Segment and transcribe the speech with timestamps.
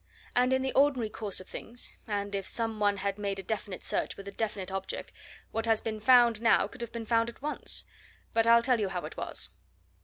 [0.35, 3.83] And in the ordinary course of things and if some one had made a definite
[3.83, 5.13] search with a definite object
[5.51, 7.85] what has been found now could have been found at once.
[8.33, 9.49] But I'll tell you how it was.